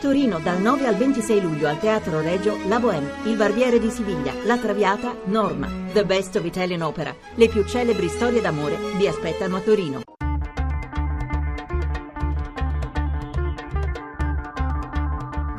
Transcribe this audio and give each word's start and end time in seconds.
Torino 0.00 0.38
dal 0.40 0.60
9 0.60 0.86
al 0.86 0.94
26 0.94 1.40
luglio 1.40 1.68
al 1.68 1.78
Teatro 1.78 2.20
Regio 2.20 2.58
La 2.68 2.78
Bohème, 2.78 3.10
Il 3.24 3.36
Barbiere 3.36 3.78
di 3.78 3.88
Siviglia, 3.88 4.34
La 4.44 4.58
Traviata, 4.58 5.16
Norma, 5.24 5.68
The 5.92 6.04
Best 6.04 6.36
of 6.36 6.44
Italian 6.44 6.82
Opera. 6.82 7.16
Le 7.34 7.48
più 7.48 7.64
celebri 7.64 8.08
storie 8.08 8.42
d'amore 8.42 8.76
vi 8.98 9.06
aspettano 9.06 9.56
a 9.56 9.60
Torino. 9.60 10.02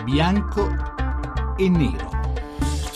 Bianco 0.03 1.55
e 1.57 1.69
nero. 1.69 2.17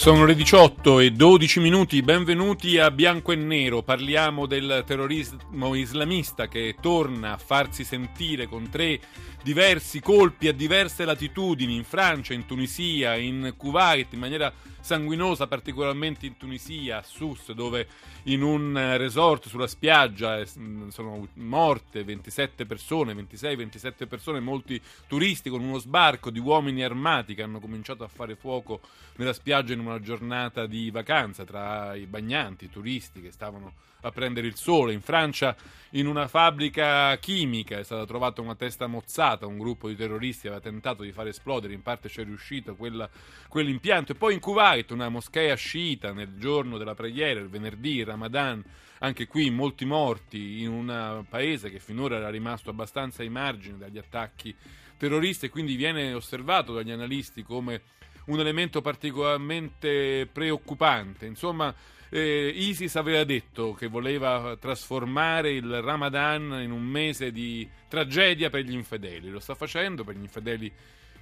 Sono 0.01 0.25
le 0.25 0.33
18 0.33 0.99
e 0.99 1.11
12 1.11 1.59
minuti, 1.59 2.01
benvenuti 2.01 2.79
a 2.79 2.89
Bianco 2.89 3.33
e 3.33 3.35
Nero. 3.35 3.83
Parliamo 3.83 4.47
del 4.47 4.83
terrorismo 4.83 5.75
islamista 5.75 6.47
che 6.47 6.75
torna 6.81 7.33
a 7.33 7.37
farsi 7.37 7.83
sentire 7.83 8.47
con 8.47 8.67
tre 8.71 8.99
diversi 9.43 9.99
colpi 9.99 10.47
a 10.47 10.53
diverse 10.53 11.03
latitudini 11.03 11.75
in 11.75 11.83
Francia, 11.83 12.33
in 12.33 12.45
Tunisia, 12.45 13.15
in 13.15 13.53
Kuwait, 13.57 14.13
in 14.13 14.19
maniera 14.19 14.53
sanguinosa, 14.81 15.47
particolarmente 15.47 16.25
in 16.25 16.37
Tunisia, 16.37 16.97
a 16.97 17.03
Sus, 17.03 17.51
dove 17.53 17.87
in 18.23 18.43
un 18.43 18.73
resort 18.97 19.47
sulla 19.47 19.67
spiaggia 19.67 20.39
eh, 20.39 20.45
sono 20.45 21.27
morte 21.35 22.03
27 22.03 22.65
persone, 22.65 23.13
26-27 23.13 24.07
persone, 24.07 24.39
molti 24.39 24.79
turisti 25.07 25.49
con 25.49 25.61
uno 25.61 25.79
sbarco 25.79 26.29
di 26.29 26.39
uomini 26.39 26.83
armati 26.83 27.33
che 27.33 27.41
hanno 27.41 27.59
cominciato 27.59 28.03
a 28.03 28.07
fare 28.07 28.35
fuoco 28.35 28.81
nella 29.15 29.33
spiaggia 29.33 29.73
in 29.73 29.79
una 29.79 29.99
giornata 29.99 30.67
di 30.67 30.91
vacanza 30.91 31.45
tra 31.45 31.95
i 31.95 32.05
bagnanti, 32.05 32.65
i 32.65 32.69
turisti 32.69 33.21
che 33.21 33.31
stavano 33.31 33.73
a 34.01 34.11
prendere 34.11 34.47
il 34.47 34.55
sole. 34.55 34.93
In 34.93 35.01
Francia, 35.01 35.55
in 35.91 36.07
una 36.07 36.27
fabbrica 36.27 37.17
chimica, 37.17 37.79
è 37.79 37.83
stata 37.83 38.05
trovata 38.05 38.41
una 38.41 38.55
testa 38.55 38.87
mozzata. 38.87 39.45
Un 39.45 39.57
gruppo 39.57 39.87
di 39.87 39.95
terroristi 39.95 40.47
aveva 40.47 40.61
tentato 40.61 41.03
di 41.03 41.11
far 41.11 41.27
esplodere, 41.27 41.73
in 41.73 41.81
parte 41.81 42.09
c'è 42.09 42.23
riuscito 42.23 42.75
quella, 42.75 43.09
quell'impianto. 43.47 44.11
E 44.11 44.15
poi 44.15 44.33
in 44.33 44.39
Kuwait, 44.39 44.91
una 44.91 45.09
moschea 45.09 45.55
sciita 45.55 46.13
nel 46.13 46.37
giorno 46.37 46.77
della 46.77 46.95
preghiera, 46.95 47.39
il 47.39 47.49
venerdì, 47.49 48.03
Ramadan. 48.03 48.63
Anche 49.03 49.25
qui 49.25 49.49
molti 49.49 49.83
morti 49.85 50.61
in 50.61 50.69
un 50.69 51.25
paese 51.27 51.71
che 51.71 51.79
finora 51.79 52.17
era 52.17 52.29
rimasto 52.29 52.69
abbastanza 52.69 53.23
ai 53.23 53.29
margini 53.29 53.79
dagli 53.79 53.97
attacchi 53.97 54.55
terroristi 54.95 55.47
e 55.47 55.49
quindi 55.49 55.75
viene 55.75 56.13
osservato 56.13 56.71
dagli 56.71 56.91
analisti 56.91 57.41
come 57.41 57.81
un 58.25 58.39
elemento 58.39 58.81
particolarmente 58.81 60.29
preoccupante. 60.31 61.25
Insomma, 61.25 61.73
eh, 62.13 62.51
ISIS 62.53 62.97
aveva 62.97 63.23
detto 63.23 63.73
che 63.73 63.87
voleva 63.87 64.57
trasformare 64.59 65.53
il 65.53 65.81
Ramadan 65.81 66.59
in 66.61 66.71
un 66.71 66.83
mese 66.83 67.31
di 67.31 67.67
tragedia 67.87 68.49
per 68.49 68.65
gli 68.65 68.73
infedeli. 68.73 69.29
Lo 69.29 69.39
sta 69.39 69.55
facendo 69.55 70.03
per 70.03 70.17
gli 70.17 70.21
infedeli 70.21 70.71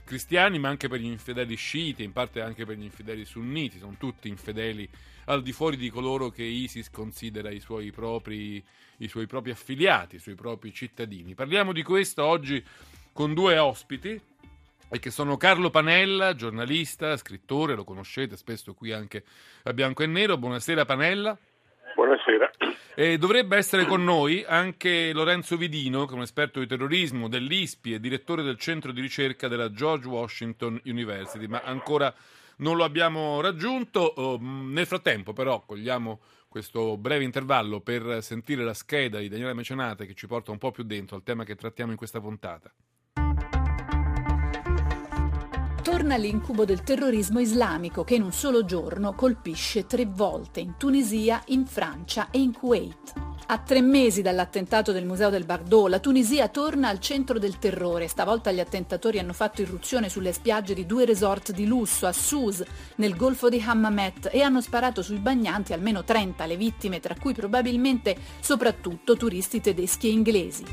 cristiani, 0.04 0.58
ma 0.58 0.70
anche 0.70 0.88
per 0.88 1.00
gli 1.00 1.06
infedeli 1.06 1.56
sciiti, 1.56 2.04
in 2.04 2.12
parte 2.12 2.42
anche 2.42 2.66
per 2.66 2.76
gli 2.76 2.84
infedeli 2.84 3.24
sunniti. 3.24 3.78
Sono 3.78 3.98
tutti 4.00 4.30
infedeli 4.30 4.90
al 5.26 5.44
di 5.44 5.52
fuori 5.52 5.78
di 5.78 5.92
coloro 5.92 6.30
che 6.30 6.42
ISIS 6.42 6.90
considera 6.90 7.52
i 7.52 7.60
suoi 7.60 7.92
propri, 7.92 8.64
i 8.98 9.08
suoi 9.08 9.28
propri 9.28 9.52
affiliati, 9.52 10.16
i 10.16 10.20
suoi 10.20 10.34
propri 10.34 10.74
cittadini. 10.74 11.36
Parliamo 11.36 11.72
di 11.72 11.84
questo 11.84 12.24
oggi 12.24 12.64
con 13.14 13.36
due 13.36 13.60
ospiti 13.60 14.20
e 14.92 15.00
che 15.00 15.12
sono 15.12 15.38
Carlo 15.38 15.70
Panella, 15.70 16.34
giornalista, 16.34 17.16
scrittore, 17.18 17.76
lo 17.76 17.84
conoscete 17.84 18.36
spesso 18.36 18.74
qui 18.74 18.92
anche 18.92 19.24
a 19.64 19.74
Bianco 19.74 20.02
e 20.02 20.08
Nero. 20.08 20.38
Buonasera 20.38 20.86
Panella. 20.86 21.38
Buonasera. 21.94 22.50
E 22.96 23.18
dovrebbe 23.18 23.56
essere 23.56 23.86
con 23.86 24.04
noi 24.04 24.44
anche 24.48 25.14
Lorenzo 25.14 25.58
Vidino, 25.58 26.06
che 26.06 26.14
è 26.14 26.16
un 26.16 26.24
esperto 26.24 26.60
di 26.60 26.66
terrorismo 26.66 27.30
dell'ISPI 27.30 27.94
e 27.94 28.00
direttore 28.00 28.42
del 28.42 28.58
centro 28.58 28.92
di 28.92 29.00
ricerca 29.00 29.48
della 29.48 29.72
George 29.72 30.08
Washington 30.08 30.82
University, 30.86 31.46
ma 31.46 31.62
ancora 31.64 32.14
non 32.58 32.76
lo 32.76 32.84
abbiamo 32.84 33.42
raggiunto. 33.42 34.00
Oh, 34.02 34.40
nel 34.42 34.88
frattempo 34.88 35.34
però 35.34 35.64
cogliamo 35.66 36.20
questo 36.50 36.98
breve 36.98 37.24
intervallo 37.24 37.80
per 37.80 38.24
sentire 38.24 38.64
la 38.64 38.74
scheda 38.74 39.20
di 39.20 39.30
Daniele 39.30 39.54
Mecenate 39.54 40.08
che 40.08 40.16
ci 40.16 40.26
porta 40.26 40.50
un 40.50 40.58
po' 40.58 40.72
più 40.72 40.84
dentro 40.84 41.16
al 41.16 41.24
tema 41.24 41.44
che 41.44 41.56
trattiamo 41.56 41.92
in 41.92 41.98
questa 41.98 42.20
puntata. 42.20 42.74
Torna 45.82 46.18
l'incubo 46.18 46.66
del 46.66 46.84
terrorismo 46.84 47.40
islamico 47.40 48.04
che 48.04 48.16
in 48.16 48.22
un 48.22 48.34
solo 48.34 48.66
giorno 48.66 49.14
colpisce 49.14 49.86
tre 49.86 50.06
volte 50.06 50.60
in 50.60 50.76
Tunisia, 50.78 51.42
in 51.48 51.66
Francia 51.66 52.30
e 52.32 52.40
in 52.40 52.52
Kuwait. 52.52 53.14
A 53.48 53.58
tre 53.60 53.82
mesi 53.82 54.22
dall'attentato 54.22 54.92
del 54.92 55.06
Museo 55.06 55.30
del 55.30 55.46
Bardo, 55.46 55.88
la 55.88 56.00
Tunisia 56.00 56.50
torna 56.50 56.90
al 56.90 57.00
centro 57.00 57.40
del 57.40 57.58
terrore. 57.58 58.10
Stavolta 58.10 58.52
gli 58.52 58.60
attentatori 58.60 59.20
hanno 59.20 59.34
fatto 59.34 59.62
irruzione 59.62 60.10
sulle 60.10 60.34
spiagge 60.34 60.76
di 60.76 60.86
due 60.86 61.06
resort 61.06 61.52
di 61.52 61.66
lusso 61.66 62.06
a 62.06 62.12
Sus, 62.12 62.62
nel 62.98 63.16
golfo 63.16 63.50
di 63.50 63.64
Hammamet, 63.66 64.30
e 64.32 64.42
hanno 64.42 64.62
sparato 64.62 65.02
sui 65.02 65.18
bagnanti 65.18 65.74
almeno 65.74 66.04
30 66.04 66.46
le 66.46 66.58
vittime, 66.58 67.00
tra 67.00 67.16
cui 67.20 67.34
probabilmente 67.34 68.16
soprattutto 68.42 69.16
turisti 69.16 69.62
tedeschi 69.62 70.10
e 70.10 70.12
inglesi. 70.12 70.66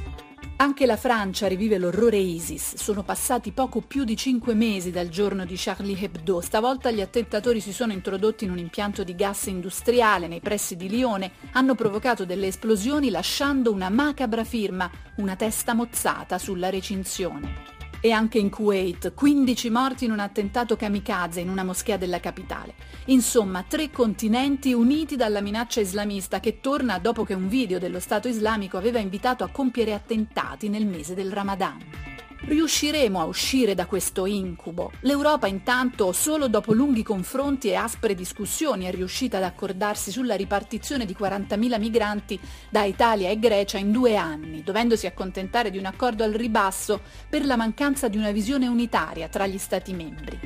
Anche 0.58 0.86
la 0.86 0.96
Francia 0.96 1.48
rivive 1.48 1.76
l'orrore 1.76 2.16
ISIS. 2.16 2.76
Sono 2.76 3.02
passati 3.02 3.52
poco 3.52 3.82
più 3.82 4.04
di 4.04 4.16
cinque 4.16 4.54
mesi 4.54 4.90
dal 4.90 5.10
giorno 5.10 5.44
di 5.44 5.54
Charlie 5.54 6.00
Hebdo. 6.00 6.40
Stavolta 6.40 6.90
gli 6.90 7.02
attentatori 7.02 7.60
si 7.60 7.74
sono 7.74 7.92
introdotti 7.92 8.44
in 8.44 8.52
un 8.52 8.58
impianto 8.58 9.04
di 9.04 9.14
gas 9.14 9.46
industriale 9.46 10.28
nei 10.28 10.40
pressi 10.40 10.74
di 10.74 10.88
Lione, 10.88 11.32
hanno 11.52 11.74
provocato 11.74 12.24
delle 12.24 12.46
esplosioni 12.46 13.10
lasciando 13.10 13.70
una 13.70 13.90
macabra 13.90 14.44
firma, 14.44 14.90
una 15.16 15.36
testa 15.36 15.74
mozzata 15.74 16.38
sulla 16.38 16.70
recinzione. 16.70 17.75
E 18.06 18.12
anche 18.12 18.38
in 18.38 18.50
Kuwait, 18.50 19.14
15 19.14 19.68
morti 19.68 20.04
in 20.04 20.12
un 20.12 20.20
attentato 20.20 20.76
kamikaze 20.76 21.40
in 21.40 21.48
una 21.48 21.64
moschea 21.64 21.96
della 21.96 22.20
capitale. 22.20 22.74
Insomma, 23.06 23.64
tre 23.66 23.90
continenti 23.90 24.72
uniti 24.72 25.16
dalla 25.16 25.40
minaccia 25.40 25.80
islamista 25.80 26.38
che 26.38 26.60
torna 26.60 27.00
dopo 27.00 27.24
che 27.24 27.34
un 27.34 27.48
video 27.48 27.80
dello 27.80 27.98
Stato 27.98 28.28
islamico 28.28 28.76
aveva 28.76 29.00
invitato 29.00 29.42
a 29.42 29.48
compiere 29.48 29.92
attentati 29.92 30.68
nel 30.68 30.86
mese 30.86 31.14
del 31.14 31.32
Ramadan. 31.32 32.15
Riusciremo 32.48 33.20
a 33.20 33.24
uscire 33.24 33.74
da 33.74 33.86
questo 33.86 34.24
incubo? 34.24 34.92
L'Europa 35.00 35.48
intanto, 35.48 36.12
solo 36.12 36.46
dopo 36.46 36.72
lunghi 36.72 37.02
confronti 37.02 37.70
e 37.70 37.74
aspre 37.74 38.14
discussioni, 38.14 38.84
è 38.84 38.92
riuscita 38.92 39.38
ad 39.38 39.42
accordarsi 39.42 40.12
sulla 40.12 40.36
ripartizione 40.36 41.06
di 41.06 41.16
40.000 41.18 41.78
migranti 41.80 42.38
da 42.70 42.84
Italia 42.84 43.30
e 43.30 43.40
Grecia 43.40 43.78
in 43.78 43.90
due 43.90 44.14
anni, 44.14 44.62
dovendosi 44.62 45.06
accontentare 45.06 45.72
di 45.72 45.78
un 45.78 45.86
accordo 45.86 46.22
al 46.22 46.34
ribasso 46.34 47.00
per 47.28 47.44
la 47.44 47.56
mancanza 47.56 48.06
di 48.06 48.16
una 48.16 48.30
visione 48.30 48.68
unitaria 48.68 49.26
tra 49.26 49.48
gli 49.48 49.58
Stati 49.58 49.92
membri. 49.92 50.38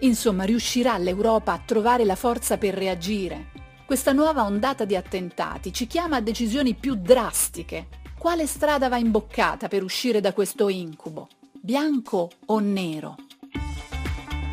Insomma, 0.00 0.44
riuscirà 0.44 0.96
l'Europa 0.96 1.54
a 1.54 1.62
trovare 1.66 2.04
la 2.04 2.14
forza 2.14 2.56
per 2.56 2.74
reagire? 2.74 3.46
Questa 3.84 4.12
nuova 4.12 4.44
ondata 4.44 4.84
di 4.84 4.94
attentati 4.94 5.72
ci 5.72 5.88
chiama 5.88 6.18
a 6.18 6.20
decisioni 6.20 6.74
più 6.74 6.94
drastiche. 6.94 7.88
Quale 8.16 8.46
strada 8.46 8.88
va 8.88 8.96
imboccata 8.96 9.66
per 9.66 9.82
uscire 9.82 10.20
da 10.20 10.32
questo 10.32 10.68
incubo? 10.68 11.26
Bianco 11.62 12.30
o 12.46 12.58
nero? 12.60 13.16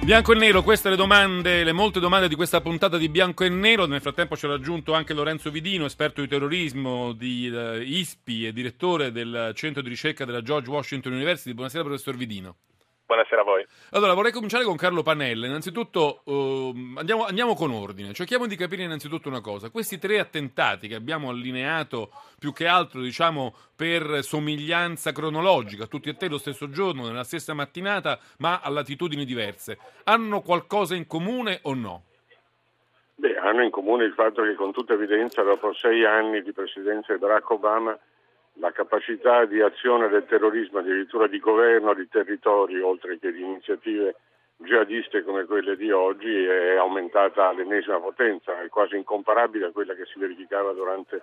Bianco 0.03 0.33
e 0.33 0.35
nero, 0.35 0.61
queste 0.61 0.89
le 0.89 0.95
domande, 0.95 1.63
le 1.63 1.71
molte 1.71 1.99
domande 1.99 2.27
di 2.27 2.35
questa 2.35 2.61
puntata 2.61 2.97
di 2.97 3.09
Bianco 3.09 3.43
e 3.43 3.49
Nero. 3.49 3.87
Nel 3.87 4.01
frattempo 4.01 4.37
ci 4.37 4.45
ha 4.45 4.49
raggiunto 4.49 4.93
anche 4.93 5.13
Lorenzo 5.13 5.49
Vidino, 5.49 5.85
esperto 5.85 6.21
di 6.21 6.27
terrorismo 6.27 7.13
di 7.13 7.49
uh, 7.49 7.81
ISPI 7.81 8.47
e 8.47 8.53
direttore 8.53 9.11
del 9.11 9.51
centro 9.55 9.81
di 9.81 9.89
ricerca 9.89 10.23
della 10.23 10.43
George 10.43 10.69
Washington 10.69 11.13
University. 11.13 11.53
Buonasera 11.53 11.83
professor 11.83 12.15
Vidino. 12.15 12.55
Buonasera 13.07 13.41
a 13.41 13.43
voi. 13.43 13.63
Allora, 13.91 14.15
vorrei 14.15 14.31
cominciare 14.31 14.63
con 14.63 14.75
Carlo 14.75 15.03
Panella. 15.03 15.45
Innanzitutto 15.45 16.21
uh, 16.23 16.73
andiamo, 16.97 17.25
andiamo, 17.25 17.53
con 17.53 17.69
ordine. 17.69 18.13
Cerchiamo 18.13 18.47
di 18.47 18.55
capire 18.55 18.81
innanzitutto 18.81 19.29
una 19.29 19.41
cosa. 19.41 19.69
Questi 19.69 19.99
tre 19.99 20.17
attentati 20.17 20.87
che 20.87 20.95
abbiamo 20.95 21.29
allineato 21.29 22.09
più 22.39 22.51
che 22.51 22.65
altro, 22.65 23.01
diciamo, 23.01 23.53
per 23.75 24.23
somiglianza 24.23 25.11
cronologica, 25.11 25.85
tutti 25.85 26.09
e 26.09 26.15
tre 26.15 26.29
lo 26.29 26.39
stesso 26.39 26.67
giorno, 26.71 27.05
nella 27.05 27.23
stessa 27.23 27.53
mattinata, 27.53 28.17
ma 28.39 28.59
a 28.59 28.69
latitudini 28.69 29.23
diverse, 29.23 29.77
hanno 30.05 30.41
qualcosa 30.41 30.95
in 30.95 31.05
comune 31.05 31.59
o 31.61 31.75
no? 31.75 32.03
Beh, 33.17 33.37
hanno 33.37 33.63
in 33.63 33.69
comune 33.69 34.05
il 34.05 34.13
fatto 34.13 34.41
che 34.41 34.55
con 34.55 34.71
tutta 34.71 34.93
evidenza 34.93 35.43
dopo 35.43 35.73
sei 35.73 36.03
anni 36.05 36.41
di 36.41 36.51
presidenza 36.53 37.13
di 37.13 37.19
Barack 37.19 37.51
Obama 37.51 37.97
la 38.59 38.71
capacità 38.71 39.45
di 39.45 39.61
azione 39.61 40.07
del 40.07 40.25
terrorismo, 40.25 40.79
addirittura 40.79 41.27
di 41.27 41.39
governo 41.39 41.93
di 41.93 42.07
territori, 42.07 42.79
oltre 42.79 43.19
che 43.19 43.31
di 43.31 43.41
iniziative 43.41 44.15
jihadiste 44.57 45.23
come 45.23 45.45
quelle 45.45 45.75
di 45.75 45.91
oggi, 45.91 46.45
è 46.45 46.75
aumentata 46.75 47.49
all'ennesima 47.49 47.99
potenza, 47.99 48.61
è 48.61 48.69
quasi 48.69 48.95
incomparabile 48.95 49.67
a 49.67 49.71
quella 49.71 49.93
che 49.93 50.05
si 50.05 50.19
verificava 50.19 50.71
durante 50.71 51.21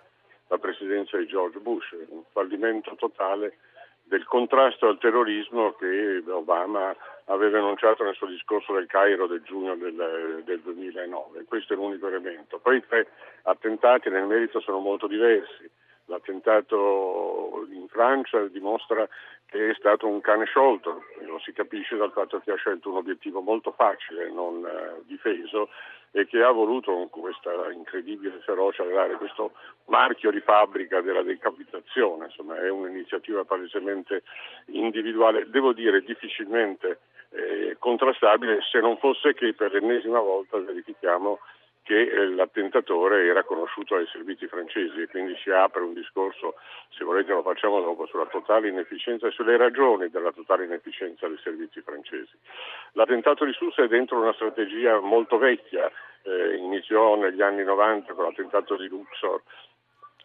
la 0.48 0.58
presidenza 0.58 1.16
di 1.16 1.26
George 1.26 1.58
Bush, 1.60 1.96
un 2.08 2.22
fallimento 2.30 2.94
totale 2.96 3.56
del 4.04 4.24
contrasto 4.24 4.88
al 4.88 4.98
terrorismo 4.98 5.72
che 5.72 6.22
Obama 6.28 6.94
aveva 7.26 7.58
enunciato 7.58 8.04
nel 8.04 8.14
suo 8.14 8.26
discorso 8.26 8.74
del 8.74 8.86
Cairo 8.86 9.26
del 9.26 9.42
giugno 9.42 9.74
del, 9.76 10.42
del 10.44 10.60
2009. 10.60 11.44
Questo 11.44 11.72
è 11.72 11.76
l'unico 11.76 12.08
elemento. 12.08 12.58
Poi 12.58 12.76
i 12.76 12.86
tre 12.86 13.06
attentati 13.44 14.10
nel 14.10 14.26
merito 14.26 14.60
sono 14.60 14.80
molto 14.80 15.06
diversi 15.06 15.70
L'attentato 16.06 17.66
in 17.70 17.86
Francia 17.88 18.44
dimostra 18.48 19.08
che 19.46 19.70
è 19.70 19.74
stato 19.74 20.08
un 20.08 20.20
cane 20.20 20.46
sciolto, 20.46 21.04
lo 21.20 21.38
si 21.38 21.52
capisce 21.52 21.96
dal 21.96 22.10
fatto 22.10 22.40
che 22.40 22.52
ha 22.52 22.56
scelto 22.56 22.88
un 22.88 22.96
obiettivo 22.96 23.40
molto 23.40 23.72
facile, 23.72 24.30
non 24.30 24.64
eh, 24.64 25.02
difeso, 25.04 25.68
e 26.10 26.26
che 26.26 26.42
ha 26.42 26.50
voluto 26.50 26.92
con 27.10 27.22
questa 27.22 27.50
incredibile 27.70 28.40
ferocia 28.44 28.84
dare 28.84 29.14
questo 29.16 29.52
marchio 29.86 30.30
di 30.30 30.40
fabbrica 30.40 31.00
della 31.00 31.22
decapitazione, 31.22 32.26
insomma 32.26 32.58
è 32.58 32.68
un'iniziativa 32.68 33.44
palesemente 33.44 34.22
individuale, 34.66 35.48
devo 35.48 35.72
dire 35.72 36.02
difficilmente 36.02 37.00
eh, 37.30 37.76
contrastabile 37.78 38.60
se 38.70 38.80
non 38.80 38.98
fosse 38.98 39.32
che 39.32 39.54
per 39.54 39.72
l'ennesima 39.72 40.20
volta 40.20 40.58
verifichiamo 40.58 41.38
che 41.82 42.00
eh, 42.00 42.28
l'attentatore 42.28 43.26
era 43.26 43.42
conosciuto 43.42 43.96
ai 43.96 44.06
servizi 44.06 44.46
francesi 44.46 45.00
e 45.00 45.08
quindi 45.08 45.36
si 45.42 45.50
apre 45.50 45.82
un 45.82 45.94
discorso, 45.94 46.54
se 46.90 47.04
volete 47.04 47.32
lo 47.32 47.42
facciamo 47.42 47.80
dopo, 47.80 48.06
sulla 48.06 48.26
totale 48.26 48.68
inefficienza 48.68 49.26
e 49.26 49.32
sulle 49.32 49.56
ragioni 49.56 50.08
della 50.08 50.32
totale 50.32 50.64
inefficienza 50.64 51.26
dei 51.26 51.38
servizi 51.42 51.80
francesi. 51.80 52.32
L'attentato 52.92 53.44
di 53.44 53.52
Susa 53.52 53.82
è 53.82 53.88
dentro 53.88 54.20
una 54.20 54.32
strategia 54.32 55.00
molto 55.00 55.38
vecchia, 55.38 55.90
eh, 56.22 56.56
iniziò 56.56 57.16
negli 57.16 57.42
anni 57.42 57.64
90 57.64 58.12
con 58.12 58.24
l'attentato 58.24 58.76
di 58.76 58.86
Luxor 58.86 59.42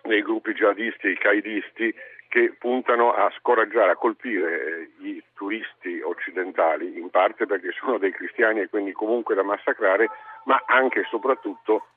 dei 0.03 0.21
gruppi 0.21 0.53
jihadisti 0.53 1.11
e 1.11 1.17
caidisti 1.17 1.93
che 2.29 2.55
puntano 2.59 3.13
a 3.13 3.31
scoraggiare, 3.39 3.91
a 3.91 3.95
colpire 3.95 4.89
eh, 4.99 5.07
i 5.07 5.23
turisti 5.33 6.01
occidentali, 6.01 6.97
in 6.99 7.09
parte 7.09 7.45
perché 7.45 7.71
sono 7.79 7.97
dei 7.97 8.11
cristiani 8.11 8.61
e 8.61 8.69
quindi 8.69 8.91
comunque 8.91 9.33
da 9.33 9.43
massacrare, 9.43 10.09
ma 10.47 10.63
anche 10.65 11.01
e 11.01 11.05
soprattutto 11.09 11.87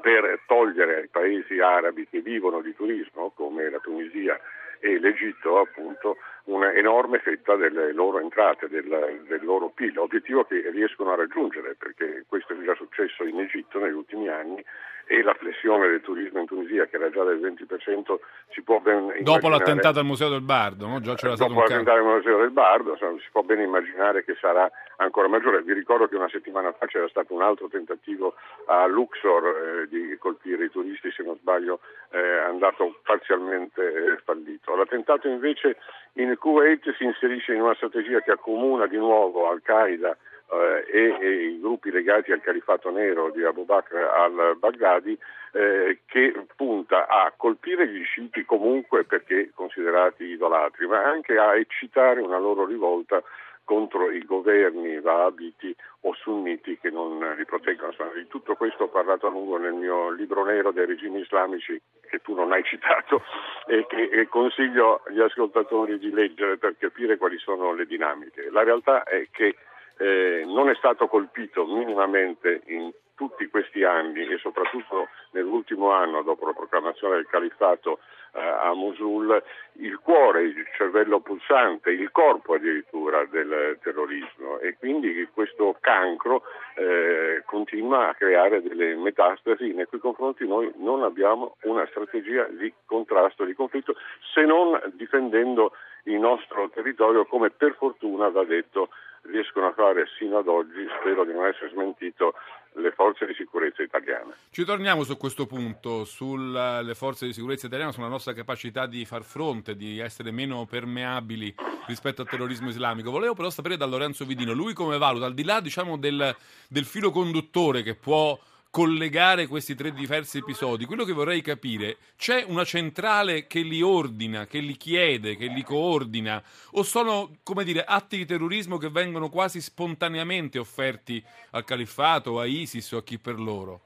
per 0.00 0.42
togliere 0.46 0.96
ai 0.96 1.08
paesi 1.08 1.58
arabi 1.58 2.06
che 2.08 2.20
vivono 2.20 2.60
di 2.60 2.74
turismo, 2.74 3.32
come 3.34 3.68
la 3.70 3.78
Tunisia 3.78 4.38
e 4.78 4.98
l'Egitto, 4.98 5.58
appunto, 5.58 6.18
un'enorme 6.44 7.18
fetta 7.18 7.56
delle 7.56 7.92
loro 7.92 8.20
entrate, 8.20 8.68
del, 8.68 9.24
del 9.26 9.44
loro 9.44 9.70
PIL, 9.70 9.98
obiettivo 9.98 10.44
che 10.44 10.70
riescono 10.70 11.12
a 11.12 11.16
raggiungere 11.16 11.74
perché 11.74 12.24
questo 12.28 12.52
è 12.52 12.62
già 12.62 12.74
successo 12.74 13.24
in 13.24 13.40
Egitto 13.40 13.78
negli 13.78 13.94
ultimi 13.94 14.28
anni 14.28 14.62
e 15.08 15.22
la 15.22 15.34
flessione 15.34 15.88
del 15.88 16.00
turismo 16.00 16.40
in 16.40 16.46
Tunisia 16.46 16.86
che 16.86 16.96
era 16.96 17.10
già 17.10 17.22
del 17.22 17.38
20% 17.38 18.16
si 18.50 18.62
può 18.62 18.80
ben 18.80 18.94
immaginare... 18.94 19.22
Dopo 19.22 19.48
l'attentato 19.48 20.00
al 20.00 20.04
Museo 20.04 20.28
del 20.28 20.40
Bardo, 20.40 20.86
no? 20.86 21.00
Già 21.00 21.14
c'era 21.14 21.34
Dopo 21.34 21.44
stato 21.44 21.52
un 21.52 21.58
l'attentato 21.58 21.98
al 21.98 22.04
Museo 22.04 22.38
del 22.38 22.50
Bardo 22.50 22.90
insomma, 22.92 23.18
si 23.20 23.28
può 23.30 23.42
ben 23.42 23.60
immaginare 23.60 24.24
che 24.24 24.36
sarà 24.40 24.68
ancora 24.96 25.28
maggiore. 25.28 25.62
Vi 25.62 25.72
ricordo 25.72 26.08
che 26.08 26.16
una 26.16 26.28
settimana 26.28 26.72
fa 26.72 26.86
c'era 26.86 27.08
stato 27.08 27.32
un 27.34 27.42
altro 27.42 27.68
tentativo 27.68 28.34
a 28.66 28.86
Luxor 28.86 29.44
eh, 29.44 29.88
di 29.88 30.16
colpire 30.18 30.64
i 30.64 30.70
turisti, 30.70 31.12
se 31.12 31.22
non 31.22 31.36
sbaglio 31.36 31.80
è 32.10 32.16
eh, 32.16 32.38
andato 32.38 32.98
parzialmente 33.04 33.82
eh, 33.82 34.16
fallito. 34.24 34.74
L'attentato 34.74 35.28
invece 35.28 35.76
in 36.14 36.34
Kuwait 36.36 36.94
si 36.96 37.04
inserisce 37.04 37.54
in 37.54 37.62
una 37.62 37.74
strategia 37.74 38.20
che 38.20 38.32
accomuna 38.32 38.86
di 38.86 38.96
nuovo 38.96 39.48
Al-Qaeda 39.48 40.10
eh, 40.10 40.16
e, 40.48 41.16
e, 41.20 41.28
i 41.48 41.60
gruppi 41.60 41.90
legati 41.90 42.32
al 42.32 42.40
califato 42.40 42.90
nero 42.90 43.30
di 43.30 43.42
Abu 43.42 43.64
Bakr 43.64 43.96
al-Baghdadi 43.96 45.18
eh, 45.52 46.00
che 46.06 46.46
punta 46.54 47.08
a 47.08 47.32
colpire 47.36 47.88
gli 47.88 48.04
sciiti 48.04 48.44
comunque 48.44 49.04
perché 49.04 49.50
considerati 49.54 50.24
idolatri, 50.24 50.86
ma 50.86 51.02
anche 51.02 51.38
a 51.38 51.56
eccitare 51.56 52.20
una 52.20 52.38
loro 52.38 52.64
rivolta 52.66 53.22
contro 53.64 54.12
i 54.12 54.24
governi 54.24 54.96
wahabiti 54.98 55.74
o 56.02 56.14
sunniti 56.14 56.78
che 56.78 56.88
non 56.90 57.18
li 57.36 57.44
proteggono. 57.44 57.92
Di 58.14 58.28
tutto 58.28 58.54
questo 58.54 58.84
ho 58.84 58.88
parlato 58.88 59.26
a 59.26 59.30
lungo 59.30 59.58
nel 59.58 59.72
mio 59.72 60.10
libro 60.10 60.44
nero 60.44 60.70
dei 60.70 60.86
regimi 60.86 61.20
islamici 61.20 61.80
che 62.08 62.20
tu 62.20 62.34
non 62.34 62.52
hai 62.52 62.62
citato 62.62 63.22
e 63.66 63.84
che 63.88 64.28
consiglio 64.28 65.02
agli 65.06 65.20
ascoltatori 65.20 65.98
di 65.98 66.12
leggere 66.12 66.58
per 66.58 66.76
capire 66.78 67.16
quali 67.16 67.38
sono 67.38 67.72
le 67.72 67.86
dinamiche. 67.86 68.50
La 68.50 68.62
realtà 68.62 69.02
è 69.02 69.26
che 69.32 69.56
eh, 69.98 70.42
non 70.46 70.68
è 70.68 70.74
stato 70.74 71.06
colpito 71.08 71.66
minimamente 71.66 72.62
in 72.66 72.92
tutti 73.14 73.46
questi 73.48 73.82
anni 73.82 74.26
e 74.26 74.38
soprattutto 74.38 75.08
nell'ultimo 75.30 75.90
anno 75.90 76.22
dopo 76.22 76.46
la 76.46 76.52
proclamazione 76.52 77.16
del 77.16 77.26
califfato 77.26 77.98
eh, 78.32 78.40
a 78.40 78.72
Mosul 78.74 79.42
il 79.78 79.98
cuore, 80.00 80.42
il 80.42 80.66
cervello 80.76 81.20
pulsante, 81.20 81.90
il 81.90 82.10
corpo 82.12 82.54
addirittura 82.54 83.24
del 83.24 83.78
terrorismo. 83.82 84.58
E 84.58 84.76
quindi 84.78 85.26
questo 85.32 85.76
cancro 85.80 86.42
eh, 86.76 87.42
continua 87.46 88.08
a 88.08 88.14
creare 88.14 88.62
delle 88.62 88.94
metastasi. 88.94 89.72
Nei 89.72 89.86
cui 89.86 89.98
confronti 89.98 90.46
noi 90.46 90.70
non 90.76 91.02
abbiamo 91.02 91.56
una 91.62 91.86
strategia 91.86 92.44
di 92.44 92.72
contrasto, 92.84 93.44
di 93.44 93.54
conflitto 93.54 93.96
se 94.34 94.44
non 94.44 94.78
difendendo 94.94 95.72
il 96.04 96.18
nostro 96.18 96.68
territorio 96.68 97.24
come 97.24 97.50
per 97.50 97.74
fortuna 97.74 98.28
va 98.28 98.44
detto 98.44 98.90
riescono 99.22 99.66
a 99.66 99.72
fare 99.72 100.06
sino 100.18 100.38
ad 100.38 100.48
oggi, 100.48 100.86
spero 101.00 101.24
di 101.24 101.32
non 101.32 101.46
essere 101.46 101.70
smentito, 101.70 102.34
le 102.76 102.92
forze 102.92 103.26
di 103.26 103.34
sicurezza 103.34 103.82
italiane. 103.82 104.34
Ci 104.50 104.64
torniamo 104.64 105.02
su 105.02 105.16
questo 105.16 105.46
punto, 105.46 106.04
sulle 106.04 106.94
forze 106.94 107.26
di 107.26 107.32
sicurezza 107.32 107.66
italiane, 107.66 107.92
sulla 107.92 108.08
nostra 108.08 108.32
capacità 108.32 108.86
di 108.86 109.04
far 109.04 109.22
fronte, 109.22 109.76
di 109.76 109.98
essere 109.98 110.30
meno 110.30 110.66
permeabili 110.66 111.54
rispetto 111.86 112.22
al 112.22 112.28
terrorismo 112.28 112.68
islamico. 112.68 113.10
Volevo 113.10 113.34
però 113.34 113.50
sapere 113.50 113.76
da 113.76 113.86
Lorenzo 113.86 114.24
Vidino, 114.24 114.52
lui 114.52 114.74
come 114.74 114.98
valuta, 114.98 115.26
al 115.26 115.34
di 115.34 115.44
là 115.44 115.60
diciamo, 115.60 115.96
del, 115.96 116.34
del 116.68 116.84
filo 116.84 117.10
conduttore 117.10 117.82
che 117.82 117.94
può 117.94 118.38
collegare 118.76 119.46
questi 119.46 119.74
tre 119.74 119.90
diversi 119.90 120.36
episodi, 120.36 120.84
quello 120.84 121.04
che 121.04 121.14
vorrei 121.14 121.40
capire, 121.40 121.96
c'è 122.18 122.44
una 122.46 122.64
centrale 122.64 123.46
che 123.46 123.60
li 123.60 123.80
ordina, 123.80 124.44
che 124.44 124.58
li 124.58 124.76
chiede, 124.76 125.34
che 125.34 125.46
li 125.46 125.62
coordina, 125.62 126.42
o 126.72 126.82
sono, 126.82 127.38
come 127.42 127.64
dire, 127.64 127.84
atti 127.86 128.18
di 128.18 128.26
terrorismo 128.26 128.76
che 128.76 128.90
vengono 128.90 129.30
quasi 129.30 129.62
spontaneamente 129.62 130.58
offerti 130.58 131.24
al 131.52 131.64
califfato, 131.64 132.38
a 132.38 132.44
ISIS 132.44 132.92
o 132.92 132.98
a 132.98 133.02
chi 133.02 133.18
per 133.18 133.38
loro? 133.38 133.80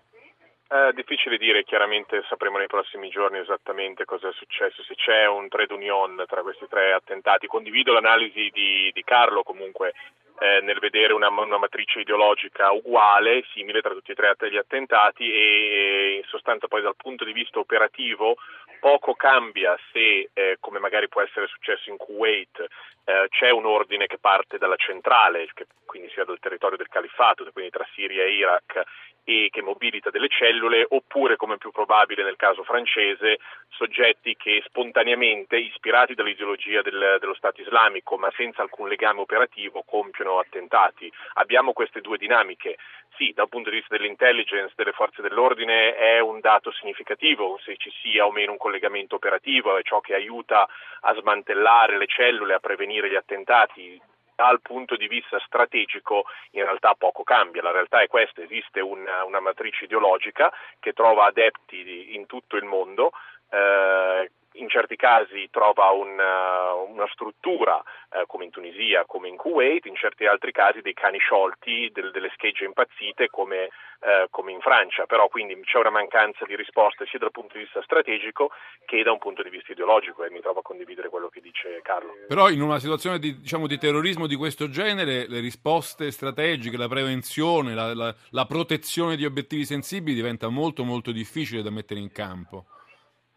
È 0.66 0.90
difficile 0.92 1.36
dire, 1.38 1.62
chiaramente 1.62 2.24
sapremo 2.28 2.58
nei 2.58 2.66
prossimi 2.66 3.10
giorni 3.10 3.38
esattamente 3.38 4.04
cosa 4.04 4.28
è 4.28 4.32
successo, 4.32 4.82
se 4.82 4.96
c'è 4.96 5.26
un 5.26 5.48
trade 5.48 5.72
union 5.72 6.24
tra 6.26 6.42
questi 6.42 6.66
tre 6.68 6.92
attentati. 6.92 7.46
Condivido 7.46 7.92
l'analisi 7.92 8.50
di, 8.52 8.90
di 8.92 9.02
Carlo 9.04 9.42
comunque 9.42 9.94
eh, 10.40 10.60
nel 10.62 10.78
vedere 10.78 11.12
una, 11.12 11.28
una, 11.28 11.58
matrice 11.58 12.00
ideologica 12.00 12.72
uguale, 12.72 13.44
simile 13.52 13.82
tra 13.82 13.92
tutti 13.92 14.12
e 14.12 14.14
tre 14.14 14.34
gli 14.50 14.56
attentati 14.56 15.30
e 15.30 16.16
in 16.16 16.28
sostanza 16.28 16.66
poi 16.66 16.80
dal 16.80 16.96
punto 16.96 17.24
di 17.24 17.32
vista 17.32 17.58
operativo 17.58 18.36
poco 18.80 19.14
cambia 19.14 19.78
se, 19.92 20.30
eh, 20.32 20.56
come 20.58 20.78
magari 20.78 21.08
può 21.08 21.20
essere 21.20 21.46
successo 21.46 21.90
in 21.90 21.98
Kuwait, 21.98 22.66
eh, 23.04 23.26
c'è 23.28 23.50
un 23.50 23.66
ordine 23.66 24.06
che 24.06 24.18
parte 24.18 24.56
dalla 24.56 24.76
centrale, 24.76 25.46
che 25.52 25.66
quindi 25.84 26.08
sia 26.10 26.24
dal 26.24 26.38
territorio 26.40 26.78
del 26.78 26.88
califfato, 26.88 27.46
quindi 27.52 27.70
tra 27.70 27.86
Siria 27.92 28.24
e 28.24 28.32
Iraq, 28.32 28.82
e 29.30 29.48
che 29.48 29.62
mobilita 29.62 30.10
delle 30.10 30.28
cellule, 30.28 30.84
oppure, 30.88 31.36
come 31.36 31.56
più 31.56 31.70
probabile 31.70 32.24
nel 32.24 32.34
caso 32.34 32.64
francese, 32.64 33.38
soggetti 33.68 34.34
che 34.34 34.60
spontaneamente, 34.66 35.56
ispirati 35.56 36.14
dall'ideologia 36.14 36.82
del, 36.82 37.18
dello 37.20 37.34
Stato 37.34 37.60
islamico, 37.60 38.16
ma 38.16 38.28
senza 38.36 38.62
alcun 38.62 38.88
legame 38.88 39.20
operativo, 39.20 39.84
compiono 39.86 40.40
attentati. 40.40 41.10
Abbiamo 41.34 41.72
queste 41.72 42.00
due 42.00 42.18
dinamiche. 42.18 42.76
Sì, 43.16 43.32
dal 43.32 43.48
punto 43.48 43.70
di 43.70 43.76
vista 43.76 43.96
dell'intelligence, 43.96 44.72
delle 44.74 44.92
forze 44.92 45.22
dell'ordine, 45.22 45.94
è 45.94 46.18
un 46.18 46.40
dato 46.40 46.72
significativo 46.72 47.60
se 47.62 47.76
ci 47.76 47.92
sia 48.02 48.26
o 48.26 48.32
meno 48.32 48.52
un 48.52 48.58
collegamento 48.58 49.14
operativo, 49.14 49.76
è 49.76 49.82
ciò 49.82 50.00
che 50.00 50.14
aiuta 50.14 50.66
a 51.02 51.14
smantellare 51.14 51.98
le 51.98 52.06
cellule, 52.06 52.54
a 52.54 52.58
prevenire 52.58 53.08
gli 53.08 53.16
attentati 53.16 54.00
dal 54.40 54.62
punto 54.62 54.96
di 54.96 55.06
vista 55.06 55.38
strategico 55.44 56.24
in 56.52 56.64
realtà 56.64 56.94
poco 56.96 57.24
cambia, 57.24 57.60
la 57.60 57.72
realtà 57.72 58.00
è 58.00 58.06
questa, 58.06 58.40
esiste 58.40 58.80
una, 58.80 59.22
una 59.24 59.38
matrice 59.38 59.84
ideologica 59.84 60.50
che 60.78 60.94
trova 60.94 61.26
adepti 61.26 62.14
in 62.14 62.24
tutto 62.24 62.56
il 62.56 62.64
mondo, 62.64 63.12
eh, 63.50 64.30
in 64.60 64.68
certi 64.68 64.96
casi 64.96 65.48
trova 65.50 65.90
una, 65.90 66.72
una 66.72 67.08
struttura 67.12 67.82
eh, 68.12 68.24
come 68.26 68.44
in 68.44 68.50
Tunisia, 68.50 69.04
come 69.06 69.28
in 69.28 69.36
Kuwait, 69.36 69.86
in 69.86 69.96
certi 69.96 70.26
altri 70.26 70.52
casi 70.52 70.80
dei 70.80 70.94
cani 70.94 71.18
sciolti, 71.18 71.90
del, 71.92 72.10
delle 72.10 72.30
schegge 72.34 72.64
impazzite 72.64 73.28
come, 73.28 73.70
eh, 74.00 74.26
come, 74.30 74.52
in 74.52 74.60
Francia, 74.60 75.06
però 75.06 75.28
quindi 75.28 75.58
c'è 75.62 75.78
una 75.78 75.90
mancanza 75.90 76.44
di 76.44 76.56
risposte 76.56 77.06
sia 77.06 77.18
dal 77.18 77.30
punto 77.30 77.54
di 77.54 77.64
vista 77.64 77.82
strategico 77.82 78.50
che 78.84 79.02
da 79.02 79.12
un 79.12 79.18
punto 79.18 79.42
di 79.42 79.50
vista 79.50 79.72
ideologico 79.72 80.24
e 80.24 80.30
mi 80.30 80.40
trovo 80.40 80.60
a 80.60 80.62
condividere 80.62 81.08
quello 81.08 81.28
che 81.28 81.40
dice 81.40 81.80
Carlo. 81.82 82.12
Però 82.28 82.50
in 82.50 82.60
una 82.60 82.78
situazione 82.78 83.18
di, 83.18 83.40
diciamo, 83.40 83.66
di 83.66 83.78
terrorismo 83.78 84.26
di 84.26 84.36
questo 84.36 84.68
genere 84.68 85.26
le 85.28 85.40
risposte 85.40 86.10
strategiche, 86.10 86.76
la 86.76 86.88
prevenzione, 86.88 87.74
la, 87.74 87.94
la, 87.94 88.14
la 88.30 88.44
protezione 88.46 89.16
di 89.16 89.24
obiettivi 89.24 89.64
sensibili 89.64 90.14
diventa 90.14 90.48
molto 90.48 90.84
molto 90.84 91.12
difficile 91.12 91.62
da 91.62 91.70
mettere 91.70 92.00
in 92.00 92.12
campo. 92.12 92.66